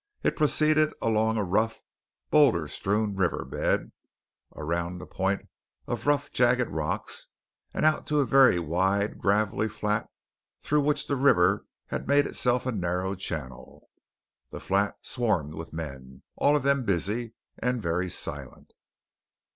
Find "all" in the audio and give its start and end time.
16.35-16.55